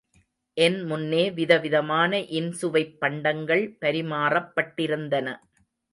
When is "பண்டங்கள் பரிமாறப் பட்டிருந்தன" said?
2.99-5.27